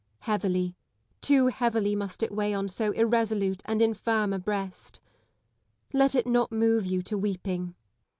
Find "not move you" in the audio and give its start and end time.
6.25-7.03